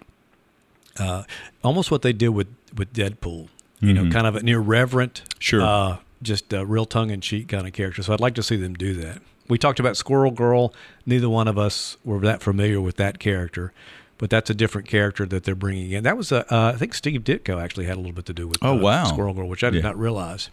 [0.99, 1.25] uh,
[1.63, 3.49] almost what they did with with Deadpool.
[3.81, 5.61] You know, kind of an irreverent, Sure.
[5.61, 8.03] uh, just a real tongue in cheek kind of character.
[8.03, 9.21] So I'd like to see them do that.
[9.49, 10.73] We talked about Squirrel Girl.
[11.05, 13.73] Neither one of us were that familiar with that character,
[14.17, 16.05] but that's a different character that they're bringing in.
[16.05, 18.49] That was a, uh, I think Steve Ditko actually had a little bit to do
[18.49, 19.05] with Oh, uh, wow.
[19.05, 19.91] Squirrel Girl, which I did Yeah.
[19.91, 20.49] not realize.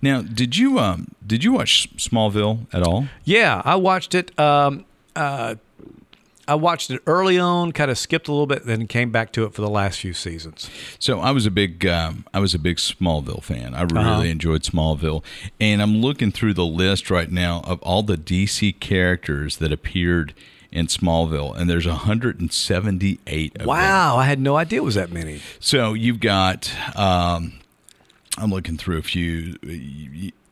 [0.00, 3.08] Now, did you um did you watch Smallville at all?
[3.24, 4.38] Yeah, I watched it.
[4.38, 4.84] Um,
[5.18, 5.54] uh,
[6.46, 9.44] I watched it early on, kind of skipped a little bit, then came back to
[9.44, 10.70] it for the last few seasons.
[10.98, 13.74] So I was a big um, I was a big Smallville fan.
[13.74, 14.22] I really Uh-huh.
[14.22, 15.22] enjoyed Smallville,
[15.60, 20.32] and I'm looking through the list right now of all the DC characters that appeared
[20.72, 23.66] in Smallville, and there's 178 of them.
[23.66, 25.40] Wow, I had no idea it was that many.
[25.60, 27.54] So you've got, um,
[28.38, 29.56] I'm looking through a few.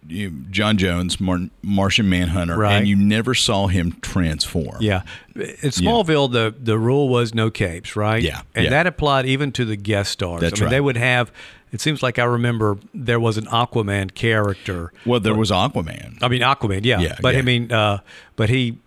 [0.08, 2.74] You, John Jones, Mar- Martian Manhunter, Right.
[2.76, 4.76] and you never saw him transform.
[4.80, 5.02] Yeah,
[5.34, 8.22] in Smallville, the the rule was no capes, right?
[8.22, 8.70] Yeah, and yeah.
[8.70, 10.40] that applied even to the guest stars.
[10.40, 11.30] That's I mean, they would have.
[11.72, 14.92] It seems like I remember there was an Aquaman character.
[15.04, 16.18] Well, there was Aquaman.
[16.22, 17.40] I mean, Aquaman, yeah, Yeah, but yeah.
[17.40, 17.98] I mean, uh,
[18.36, 18.78] but he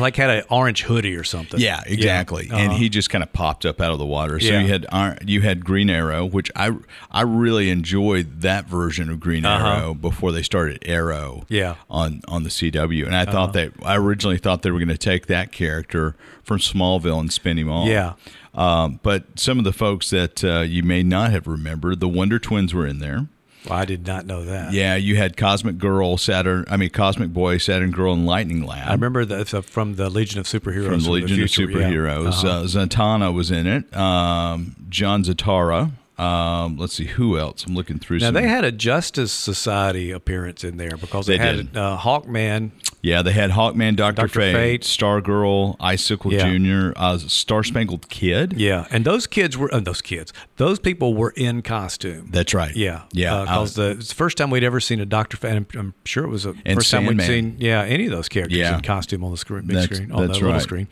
[0.00, 1.60] like had an orange hoodie or something.
[1.60, 2.48] Yeah, exactly.
[2.50, 2.78] And Uh-huh.
[2.78, 4.38] he just kind of popped up out of the water.
[4.40, 4.60] So Yeah.
[4.60, 4.86] you had
[5.26, 6.70] you had Green Arrow, which I
[7.10, 9.66] I really enjoyed that version of Green Uh-huh.
[9.66, 11.44] Arrow before they started Arrow.
[11.48, 11.70] Yeah.
[11.70, 11.84] Uh-huh.
[11.90, 14.98] On on the CW, and I thought that I originally thought they were going to
[14.98, 17.88] take that character from Smallville and spin him off.
[17.88, 18.12] Yeah.
[18.54, 22.38] Um, but some of the folks that uh, you may not have remembered, the Wonder
[22.38, 23.26] Twins were in there.
[23.68, 24.72] Well, I did not know that.
[24.72, 26.64] Yeah, you had Cosmic Girl, Saturn.
[26.68, 28.88] I mean, Cosmic Boy, Saturn Girl, and Lightning Lad.
[28.88, 30.86] I remember that uh, from the Legion of Superheroes.
[30.86, 31.66] from the Legion of yeah.
[31.66, 32.44] Superheroes.
[32.44, 32.48] Uh-huh.
[32.48, 33.94] Uh, Zatanna was in it.
[33.96, 35.92] Um, John Zatara.
[36.18, 37.64] Um, let's see who else.
[37.64, 38.18] I'm looking through.
[38.18, 41.96] Now some, they had a Justice Society appearance in there because they, They had uh,
[41.96, 42.72] Hawkman.
[43.02, 44.26] yeah, they had Hawkman, Doctor.
[44.26, 44.82] Fate, Fate.
[44.82, 46.40] Stargirl, Icicle Yeah.
[46.50, 48.54] Junior, uh, Star Spangled Kid.
[48.56, 50.32] Yeah, and those kids were uh, those kids.
[50.56, 52.30] Those people were in costume.
[52.32, 52.74] That's right.
[52.74, 53.42] Yeah, yeah.
[53.42, 55.52] Because it's the first time we'd ever seen a Doctor Fate.
[55.54, 58.58] I'm, I'm sure it was the first time we'd seen yeah any of those characters
[58.58, 58.74] Yeah.
[58.76, 60.60] in costume on the screen, big That's- screen, on the little right.
[60.60, 60.88] screen,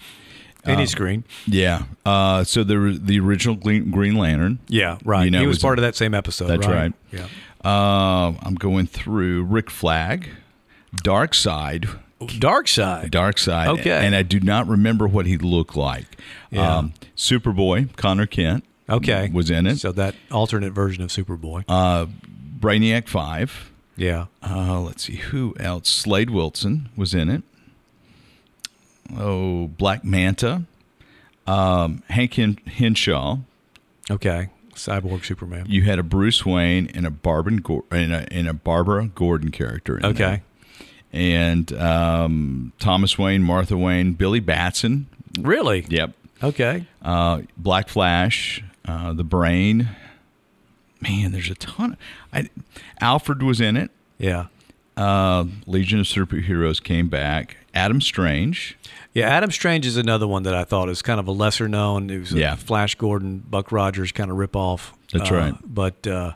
[0.66, 1.24] any Um, screen.
[1.46, 1.82] yeah.
[2.04, 4.58] Uh, so there was the original Green, Green Lantern.
[4.68, 5.24] Yeah, right.
[5.24, 6.48] you know, he was was- part of that same episode.
[6.48, 6.92] That's right.
[7.12, 7.26] Yeah.
[7.64, 10.28] Uh, I'm going through Rick Flag,
[11.02, 11.88] Darkseid.
[12.38, 13.12] Dark Side.
[13.12, 13.66] Darkseid.
[13.80, 13.90] Okay.
[14.06, 16.06] And I do not remember what he looked like.
[16.50, 16.78] Yeah.
[16.78, 18.64] Um, Superboy, Conner Kent.
[18.88, 19.30] Okay.
[19.32, 19.76] Was in it.
[19.76, 21.64] So that alternate version of Superboy.
[21.68, 22.06] Uh,
[22.58, 23.70] Brainiac 5.
[23.96, 24.26] yeah.
[24.42, 25.88] Uh, let's see who else.
[25.90, 27.42] Slade Wilson was in it.
[29.16, 30.62] Oh, Black Manta.
[31.46, 33.38] Um, Hank Hen- Henshaw.
[34.10, 34.48] Okay.
[34.74, 35.66] Cyborg Superman.
[35.68, 39.50] You had a Bruce Wayne and a Barbara Gor- and a, and a Barbara Gordon
[39.50, 39.96] character.
[39.98, 40.18] In Okay.
[40.18, 40.42] there.
[41.12, 45.06] And um, Thomas Wayne, Martha Wayne, Billy Batson.
[45.38, 45.86] Really?
[45.88, 46.12] Yep.
[46.42, 46.84] Okay.
[47.00, 49.88] Uh, Black Flash, uh, the Brain.
[51.00, 51.92] Man, there's a ton.
[51.92, 51.98] Of,
[52.32, 52.50] I,
[53.00, 53.90] Alfred was in it.
[54.18, 54.46] Yeah.
[54.96, 57.56] Uh, Legion of Superheroes came back.
[57.76, 58.76] Adam Strange.
[59.12, 62.10] Yeah, Adam Strange is another one that I thought is kind of a lesser known.
[62.10, 62.54] It was a Yeah.
[62.56, 64.92] Flash Gordon, Buck Rogers kind of ripoff.
[65.12, 65.54] That's Uh, right.
[65.64, 66.32] But uh,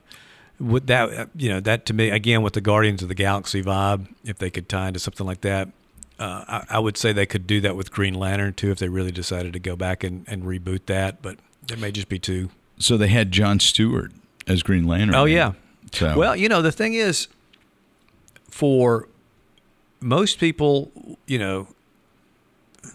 [0.58, 3.62] with that, uh, you know, that to me again with the Guardians of the Galaxy
[3.62, 5.68] vibe, if they could tie into something like that,
[6.18, 8.88] uh, I, I would say they could do that with Green Lantern too if they
[8.88, 11.22] really decided to go back and, and reboot that.
[11.22, 11.38] But
[11.70, 12.50] it may just be too.
[12.78, 14.12] So they had John Stewart
[14.46, 15.14] as Green Lantern.
[15.14, 15.52] Oh yeah.
[15.92, 17.28] So Well, you know, the thing is,
[18.50, 19.08] for
[20.00, 20.90] most people,
[21.26, 21.68] you know,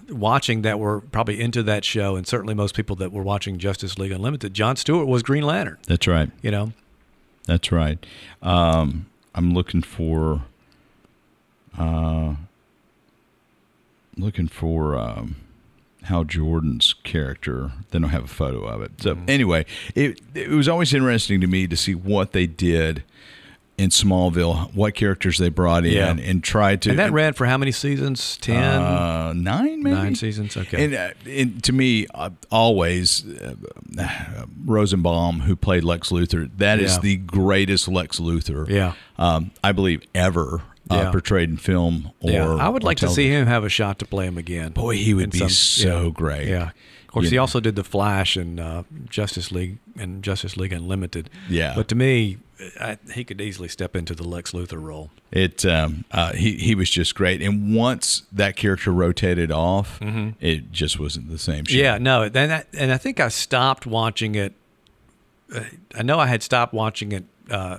[0.10, 3.98] watching that were probably into that show, and certainly most people that were watching Justice
[3.98, 5.78] League Unlimited, John Stewart was Green Lantern.
[5.88, 6.30] that's right.
[6.42, 6.74] You know,
[7.46, 8.04] That's right.
[8.42, 10.44] Um, I'm looking for.
[11.78, 12.36] Uh,
[14.18, 15.36] looking for um,
[16.04, 17.72] Hal Jordan's character.
[17.92, 18.92] They don't have a photo of it.
[19.02, 19.30] So Mm-hmm.
[19.30, 23.04] anyway, it it was always interesting to me to see what they did
[23.78, 26.10] in Smallville, what characters they brought in, Yeah.
[26.12, 26.92] and tried to.
[26.92, 28.38] And that ran for how many seasons?
[28.40, 28.58] Ten.
[28.64, 30.56] uh, nine, maybe Nine seasons?
[30.56, 30.86] Okay.
[30.86, 33.56] And, uh, and to me, uh, always uh,
[34.66, 37.00] Rosenbaum, who played Lex Luthor, that is Yeah.
[37.02, 38.68] the greatest Lex Luthor.
[38.70, 38.94] Yeah.
[39.18, 41.12] um, I believe ever uh, Yeah.
[41.12, 42.32] portrayed in film or.
[42.32, 44.72] yeah, I would like to see him have a shot to play him again.
[44.72, 46.48] Boy, he would be so great.
[46.48, 46.70] Yeah.
[47.16, 47.44] Of course, he know.
[47.44, 51.30] also did the Flash and uh, Justice League and Justice League Unlimited.
[51.48, 51.74] Yeah.
[51.74, 52.40] But to me,
[52.80, 55.12] I, he could easily step into the Lex Luthor role.
[55.32, 60.00] It um, uh, he he was just great, and once that character rotated off,
[60.42, 61.66] it just wasn't the same.
[61.66, 61.76] Show.
[61.76, 61.84] Mm-hmm.
[61.84, 64.54] Yeah, no, and I, and I think I stopped watching it.
[65.54, 65.62] uh,
[65.94, 67.24] I know I had stopped watching it.
[67.50, 67.78] Uh,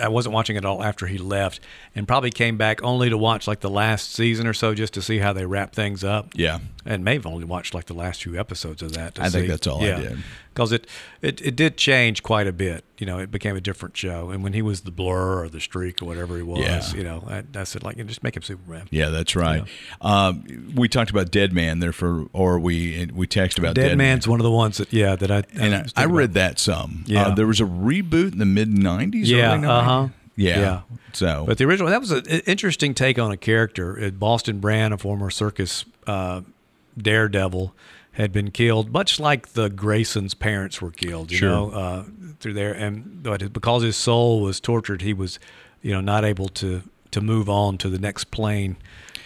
[0.00, 1.60] I wasn't watching it all after he left,
[1.94, 5.02] and probably came back only to watch like the last season or so just to
[5.02, 6.28] see how they wrap things up.
[6.34, 9.16] yeah, and may have only watched like the last few episodes of that.
[9.16, 10.18] To I think that's all I did.
[10.58, 10.86] Because it,
[11.22, 12.84] it it did change quite a bit.
[12.98, 14.30] You know, it became a different show.
[14.30, 16.92] And when he was the Blur or the Streak or whatever he was, Yeah.
[16.98, 18.88] you know, I, I said like, just make him Superman.
[18.90, 19.62] yeah, that's right.
[20.00, 24.26] Um, we talked about Deadman there for, or we we texted about Dead, Dead, Man's
[24.26, 26.34] one of the ones that yeah that I and I, I read about.
[26.34, 27.04] that some.
[27.06, 27.28] Yeah.
[27.28, 29.26] uh, there was a reboot in the mid '90s.
[29.26, 30.08] Yeah, uh-huh.
[30.34, 30.58] Yeah.
[30.60, 30.80] Yeah.
[31.12, 33.98] So, But the original that was an interesting take on a character.
[34.06, 36.42] Uh, Boston Brand, a former circus uh,
[36.96, 37.74] daredevil,
[38.18, 41.30] had been killed, much like the Graysons' parents were killed.
[41.30, 41.48] You Sure.
[41.48, 42.04] know, uh,
[42.40, 45.38] through there, and but because his soul was tortured, he was,
[45.80, 48.76] you know, not able to to move on to the next plane,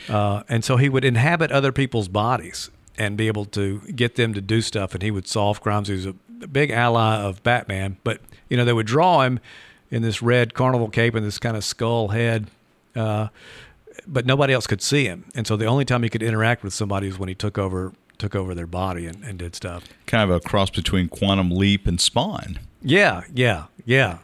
[0.09, 4.35] uh, and so he would inhabit other people's bodies and be able to get them
[4.35, 5.89] to do stuff, and he would solve crimes.
[5.89, 6.13] He was a
[6.47, 9.41] big ally of Batman, but you know they would draw him
[9.91, 12.47] in this red carnival cape and this kind of skull head.
[12.95, 13.29] Uh,
[14.07, 16.75] but nobody else could see him, and so the only time he could interact with
[16.75, 19.85] somebody was when he took over took over their body and, and did stuff.
[20.07, 22.61] kind of a cross between Quantum Leap and Spawn.
[22.81, 24.19] Yeah, yeah, yeah,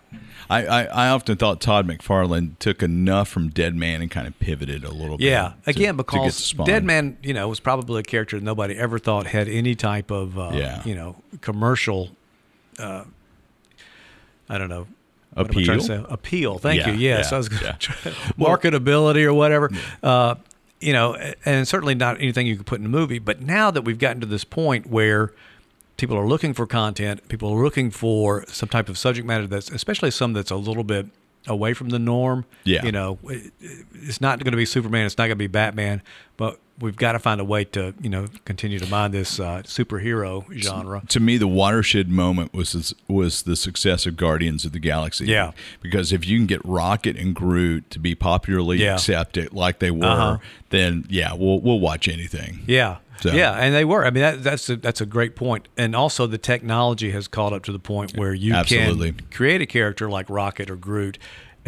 [0.48, 4.84] I, I, I often thought Todd McFarlane took enough from Deadman and kind of pivoted
[4.84, 5.54] a little yeah.
[5.64, 5.64] bit.
[5.64, 6.64] to- Again, to because to.
[6.64, 10.38] Dead Man, you know, was probably a character nobody ever thought had any type of,
[10.38, 10.82] uh, Yeah.
[10.84, 12.10] you know, commercial.
[12.78, 13.04] Uh,
[14.48, 14.86] I don't know.
[15.34, 16.06] what am I trying to Appeal?
[16.08, 16.58] Appeal.
[16.58, 16.98] Thank Yeah, you.
[16.98, 17.72] Yes, yeah, I was gonna yeah.
[17.78, 19.70] try- marketability or whatever.
[20.02, 20.36] Uh,
[20.80, 23.18] you know, and certainly not anything you could put in a movie.
[23.18, 25.32] But now that we've gotten to this point where
[25.96, 29.70] people are looking for content, people are looking for some type of subject matter that's,
[29.70, 31.06] especially some that's a little bit
[31.48, 32.44] away from the norm.
[32.64, 32.84] Yeah.
[32.84, 33.52] You know, it-
[34.02, 35.06] it's not going to be Superman.
[35.06, 36.02] It's not going to be Batman.
[36.36, 39.62] But we've got to find a way to, you know, continue to mine this uh,
[39.64, 41.02] superhero genre.
[41.08, 45.26] to me, the watershed moment was this, was the success of Guardians of the Galaxy.
[45.26, 45.50] Yeah.
[45.80, 48.94] because if you can get Rocket and Groot to be popularly Yeah.
[48.94, 50.38] accepted like they were, Uh-huh.
[50.70, 52.60] then yeah, we'll we'll watch anything.
[52.68, 52.98] Yeah.
[53.20, 54.04] So- Yeah, and they were.
[54.04, 55.68] I mean, that, that's a, that's a great point.
[55.76, 59.12] And also, the technology has caught up to the point where you Absolutely.
[59.12, 61.18] can create a character like Rocket or Groot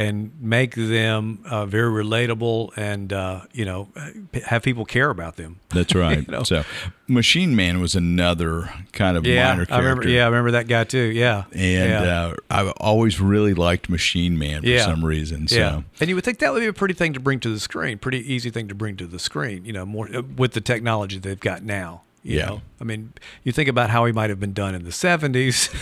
[0.01, 3.89] and make them uh, very relatable and uh, you know
[4.33, 5.61] p- have people care about them.
[5.71, 6.19] That's right.
[6.31, 6.43] You know?
[6.43, 6.65] So,
[7.07, 9.75] Machine Man was another kind of Yeah, minor character.
[9.75, 10.09] I remember.
[10.09, 10.99] Yeah, I remember that guy too.
[10.99, 12.03] Yeah, and yeah.
[12.27, 14.85] uh, I've always really liked Machine Man for Yeah.
[14.85, 15.49] some reason.
[15.49, 15.57] So.
[15.57, 17.61] Yeah, and you would think that would be a pretty thing to bring to the
[17.61, 19.65] screen, pretty easy thing to bring to the screen.
[19.65, 22.03] You know, more uh, with the technology they've got now.
[22.23, 22.47] You Yeah.
[22.47, 22.63] know?
[22.81, 23.13] I mean,
[23.45, 25.69] you think about how he might have been done in the seventies.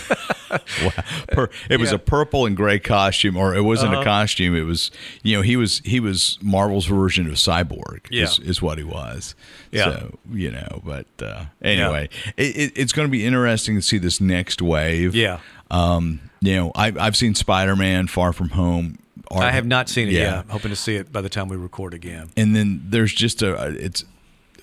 [0.83, 0.91] Wow.
[1.31, 1.97] Per, it was Yeah.
[1.97, 4.03] a purple and gray costume, or it wasn't a Uh-huh.
[4.03, 4.55] costume.
[4.55, 4.89] It was,
[5.21, 7.99] you know, he was he was Marvel's version of Cyborg.
[8.09, 8.49] Is, Yeah.
[8.49, 9.35] is what he was.
[9.71, 9.83] Yeah.
[9.91, 13.99] So you know, but uh, anyway, it, it, it's going to be interesting to see
[13.99, 15.13] this next wave.
[15.13, 15.37] Yeah.
[15.69, 16.19] Um.
[16.41, 18.97] You know, I've I've seen Spider Man Far From Home.
[19.29, 20.19] Or- I have not seen it Yeah.
[20.21, 20.33] yet.
[20.39, 22.29] I'm hoping to see it by the time we record again.
[22.35, 24.03] and then there's just a it's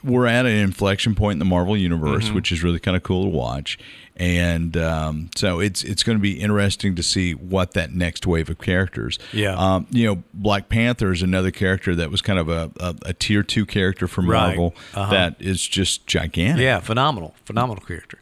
[0.07, 2.35] we're at an inflection point in the Marvel universe, Mm-hmm.
[2.35, 3.79] which is really kind of cool to watch.
[4.19, 8.49] And um, so it's it's going to be interesting to see what that next wave
[8.49, 9.19] of characters.
[9.33, 9.55] Yeah.
[9.57, 13.13] Um, you know, Black Panther is another character that was kind of a, a, a
[13.13, 14.47] tier two character from Right.
[14.57, 15.11] Marvel Uh-huh.
[15.13, 16.63] that is just gigantic.
[16.63, 18.19] Yeah, phenomenal, phenomenal character.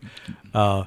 [0.53, 0.85] Uh,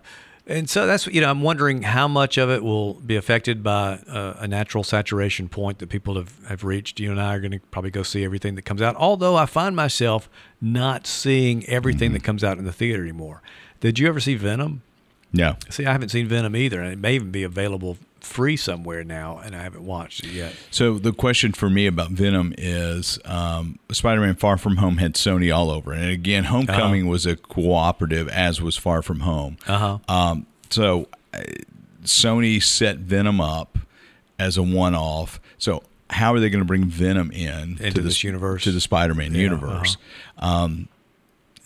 [0.47, 3.99] and so that's you know I'm wondering how much of it will be affected by
[4.07, 6.99] uh, a natural saturation point that people have, have reached.
[6.99, 8.95] You and I are going to probably go see everything that comes out.
[8.95, 10.29] Although I find myself
[10.61, 13.41] not seeing everything that comes out in the theater anymore.
[13.79, 14.81] Did you ever see Venom?
[15.33, 15.57] No.
[15.69, 19.37] See, I haven't seen Venom either, and it may even be available free somewhere now,
[19.37, 20.55] and I haven't watched it yet.
[20.71, 25.55] So the question for me about Venom is um, Spider-Man: Far From Home had Sony
[25.55, 29.57] all over, and again, Homecoming was a cooperative, as was Far From Home.
[29.67, 29.99] Uh-huh.
[30.07, 31.39] Um, so uh,
[32.03, 33.77] Sony set Venom up
[34.39, 35.39] as a one-off.
[35.57, 38.63] So how are they going to bring Venom in Into to this universe?
[38.63, 39.55] to the Spider-Man Yeah, uh-huh.
[39.65, 39.97] universe?
[40.37, 40.87] Um,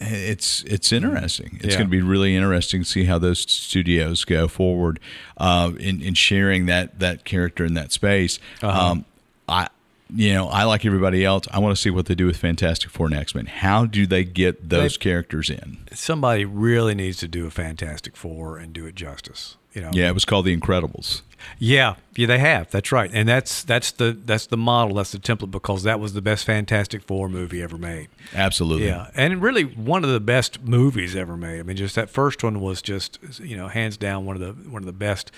[0.01, 1.57] it's it's interesting.
[1.61, 1.79] It's Yeah.
[1.79, 4.99] going to be really interesting to see how those studios go forward
[5.37, 8.39] uh, in in sharing that that character in that space.
[8.61, 8.91] Uh-huh.
[8.91, 9.05] Um,
[9.47, 9.67] I.
[10.13, 11.45] You know, I like everybody else.
[11.51, 13.45] I want to see what they do with Fantastic Four and X Men.
[13.45, 15.77] How do they get those They- characters in?
[15.93, 19.55] Somebody really needs to do a Fantastic Four and do it justice.
[19.73, 19.91] You know.
[19.93, 21.21] Yeah, it was called The Incredibles.
[21.59, 22.69] Yeah, yeah, they have.
[22.71, 26.13] That's right, and that's that's the that's the model, that's the template because that was
[26.13, 28.07] the best Fantastic Four movie ever made.
[28.33, 28.87] Absolutely.
[28.87, 31.59] Yeah, and really one of the best movies ever made.
[31.59, 34.69] I mean, just that first one was just you know hands down one of the
[34.69, 35.31] one of the best.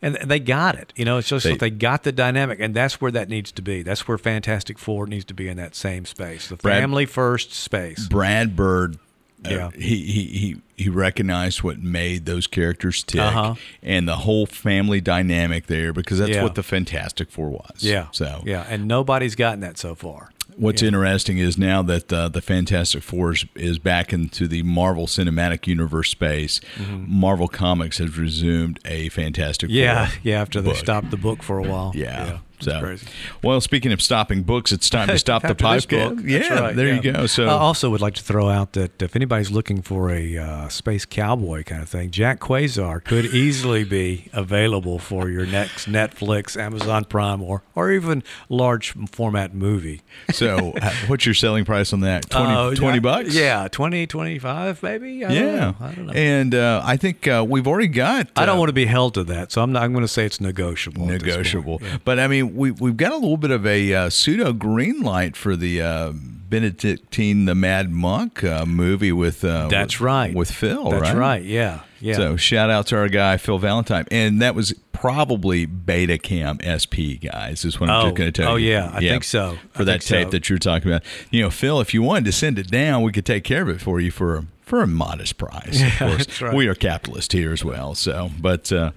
[0.00, 1.18] And they got it, you know.
[1.18, 3.82] It's just They- that they got the dynamic, and that's where that needs to be.
[3.82, 7.52] That's where Fantastic Four needs to be in that same space, the Brad- family first
[7.52, 8.06] space.
[8.06, 8.98] Brad Bird.
[9.46, 9.70] Uh, Yeah.
[9.74, 13.54] he, he he he recognized what made those characters tick Uh-huh.
[13.82, 16.42] and the whole family dynamic there because that's Yeah.
[16.42, 17.82] what the Fantastic Four was.
[17.82, 20.30] Yeah, So yeah, and nobody's gotten that so far.
[20.56, 20.88] What's Yeah.
[20.88, 25.66] interesting is now that uh, the Fantastic Four is, is back into the Marvel Cinematic
[25.68, 26.60] Universe space,
[27.06, 29.76] Marvel Comics has resumed a Fantastic Mm-hmm.
[29.78, 30.18] Yeah, Four.
[30.24, 30.40] yeah.
[30.40, 30.78] After they book.
[30.78, 31.92] stopped the book for a while.
[31.94, 32.38] Yeah.
[32.58, 33.06] It's so, crazy.
[33.42, 36.16] well, speaking of stopping books, it's time to stop the After this podcast.
[36.16, 36.24] book.
[36.26, 37.26] Yeah, right, there you go.
[37.26, 40.68] So, I also would like to throw out that if anybody's looking for a uh,
[40.68, 46.56] space cowboy kind of thing, Jack Quasar could easily be available for your next Netflix,
[46.60, 50.02] Amazon Prime, or or even large format movie.
[50.30, 52.28] so uh, what's your selling price on that?
[52.30, 53.34] 20, Uh, 20 I- bucks?
[53.34, 55.24] Yeah, 20, 25 maybe.
[55.24, 55.54] I don't Yeah.
[55.56, 55.74] know.
[55.80, 56.12] I don't know.
[56.12, 58.28] And uh, I think uh, we've already got.
[58.36, 59.82] I don't uh, want to be held to that, so I'm not.
[59.82, 61.02] I'm going to say it's negotiable.
[61.04, 61.26] at this point.
[61.36, 61.78] negotiable.
[61.82, 61.98] Yeah.
[62.04, 65.36] But I mean, we we've got a little bit of a uh, pseudo green light
[65.36, 69.44] for the uh, Benedictine the Mad Monk uh, movie with.
[69.44, 70.34] Uh, That's with- right.
[70.34, 70.90] with Phil.
[70.90, 71.16] That's right.
[71.16, 71.42] right.
[71.42, 71.80] Yeah.
[72.00, 72.14] Yeah.
[72.14, 77.64] So shout out to our guy Phil Valentine, and that was probably Betacam SP guys.
[77.64, 78.74] Is what I'm Oh, just going to tell oh, you.
[78.74, 79.58] Oh yeah, I think so.
[79.72, 80.30] For I that tape so.
[80.30, 83.10] that you're talking about, you know, Phil, if you wanted to send it down, we
[83.12, 85.82] could take care of it for you for a, for a modest price.
[85.82, 86.54] of course, right.
[86.54, 87.94] we are capitalist here as well.
[87.94, 88.70] So, but.
[88.72, 88.92] Uh,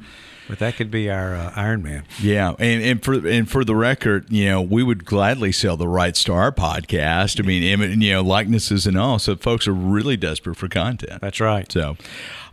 [0.48, 2.04] but that could be our uh, Iron Man.
[2.22, 5.88] yeah, and, and for and for the record, you know, we would gladly sell the
[5.88, 7.40] rights to our podcast.
[7.40, 9.20] I mean, you know, likenesses and all.
[9.20, 11.22] So folks are really desperate for content.
[11.22, 11.72] That's right.
[11.72, 11.96] So,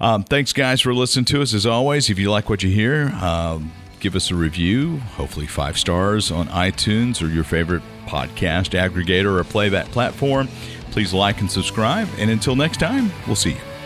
[0.01, 1.55] um, thanks guys for listening to us.
[1.55, 4.99] As always, if you like what you hear, um, give us a review.
[5.17, 10.49] Hopefully, five stars on iTunes or your favorite podcast aggregator or playback platform.
[10.91, 12.09] Please like and subscribe.
[12.19, 13.78] And until next time, we'll see you.